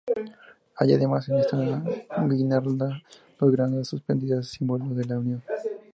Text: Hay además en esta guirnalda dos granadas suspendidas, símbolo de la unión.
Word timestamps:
Hay 0.77 0.93
además 0.95 1.29
en 1.29 1.37
esta 1.37 1.59
guirnalda 2.25 3.03
dos 3.39 3.51
granadas 3.51 3.87
suspendidas, 3.89 4.47
símbolo 4.47 4.95
de 4.95 5.05
la 5.05 5.19
unión. 5.19 5.43